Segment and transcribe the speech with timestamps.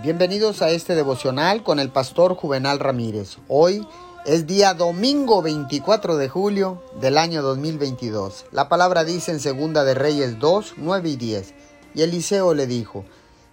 [0.00, 3.38] Bienvenidos a este devocional con el pastor Juvenal Ramírez.
[3.48, 3.84] Hoy
[4.26, 8.44] es día domingo 24 de julio del año 2022.
[8.52, 11.54] La palabra dice en Segunda de Reyes 2, 9 y 10.
[11.96, 13.06] Y Eliseo le dijo,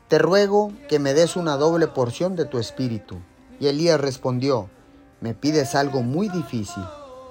[0.08, 3.18] Te ruego que me des una doble porción de tu espíritu.
[3.60, 4.70] Y Elías respondió,
[5.22, 6.84] Me pides algo muy difícil,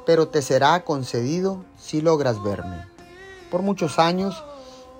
[0.07, 2.85] pero te será concedido si logras verme.
[3.49, 4.43] Por muchos años,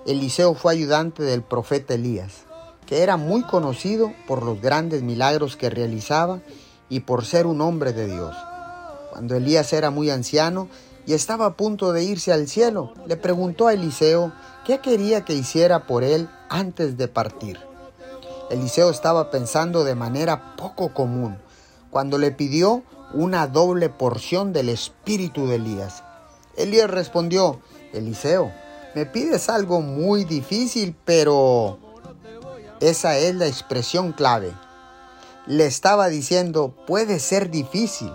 [0.05, 2.45] Eliseo fue ayudante del profeta Elías
[2.85, 6.41] que era muy conocido por los grandes milagros que realizaba
[6.89, 8.35] y por ser un hombre de Dios.
[9.11, 10.67] Cuando Elías era muy anciano
[11.05, 14.33] y estaba a punto de irse al cielo, le preguntó a Eliseo
[14.65, 17.59] qué quería que hiciera por él antes de partir.
[18.49, 21.37] Eliseo estaba pensando de manera poco común
[21.89, 22.83] cuando le pidió
[23.13, 26.03] una doble porción del espíritu de Elías.
[26.57, 27.61] Elías respondió,
[27.93, 28.51] Eliseo,
[28.93, 31.79] me pides algo muy difícil, pero
[32.89, 34.53] esa es la expresión clave.
[35.47, 38.11] Le estaba diciendo, puede ser difícil.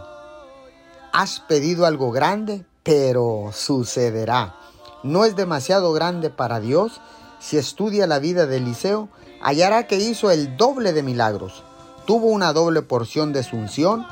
[1.12, 4.56] Has pedido algo grande, pero sucederá.
[5.02, 7.00] No es demasiado grande para Dios.
[7.38, 9.08] Si estudia la vida de Eliseo,
[9.42, 11.62] hallará que hizo el doble de milagros.
[12.06, 14.06] Tuvo una doble porción de sunción.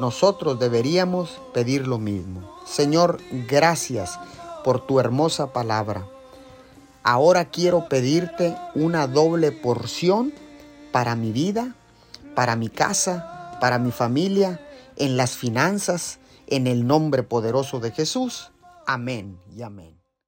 [0.00, 2.56] Nosotros deberíamos pedir lo mismo.
[2.66, 4.18] Señor, gracias
[4.64, 6.06] por tu hermosa palabra.
[7.08, 10.32] Ahora quiero pedirte una doble porción
[10.90, 11.76] para mi vida,
[12.34, 14.60] para mi casa, para mi familia,
[14.96, 16.18] en las finanzas,
[16.48, 18.50] en el nombre poderoso de Jesús.
[18.88, 20.05] Amén y amén.